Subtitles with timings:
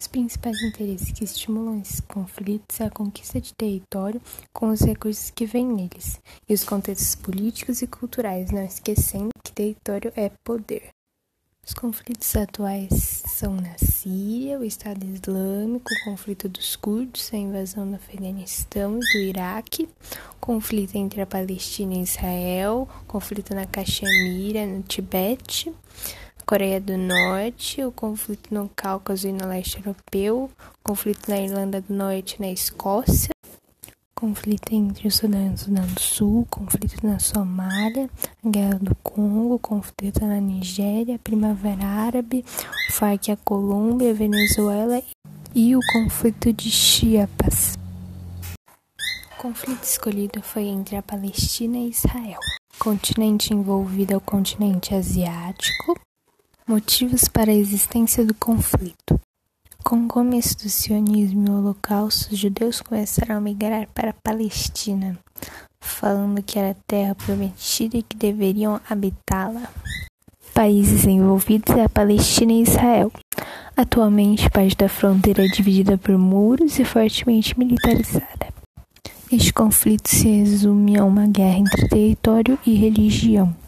[0.00, 5.30] Os principais interesses que estimulam esses conflitos é a conquista de território com os recursos
[5.30, 10.90] que vêm neles, e os contextos políticos e culturais, não esquecendo que território é poder.
[11.66, 17.90] Os conflitos atuais são na Síria, o Estado Islâmico, o conflito dos curdos, a invasão
[17.90, 19.88] do Afeganistão e do Iraque,
[20.40, 25.74] conflito entre a Palestina e Israel, conflito na Caxemira, no Tibete,
[26.48, 31.82] Coreia do Norte, o conflito no Cáucaso e no leste europeu, o conflito na Irlanda
[31.82, 33.28] do Norte e na Escócia,
[34.14, 38.08] conflito entre o Sudão e o Sudão do Sul, conflito na Somália,
[38.42, 42.42] a Guerra do Congo, conflito na Nigéria, a Primavera Árabe,
[42.88, 45.02] o FARC, a Colômbia, a Venezuela
[45.54, 47.76] e o conflito de Chiapas.
[49.32, 52.40] O conflito escolhido foi entre a Palestina e Israel.
[52.74, 56.07] O continente envolvido é o continente asiático,
[56.68, 59.18] Motivos para a existência do conflito.
[59.82, 64.16] Com o começo do sionismo e o holocausto, os judeus começaram a migrar para a
[64.22, 65.18] Palestina,
[65.80, 69.62] falando que era terra prometida e que deveriam habitá-la.
[70.52, 73.10] Países envolvidos é a Palestina e Israel.
[73.74, 78.52] Atualmente, parte da fronteira é dividida por muros e fortemente militarizada.
[79.32, 83.56] Este conflito se resume a uma guerra entre território e religião.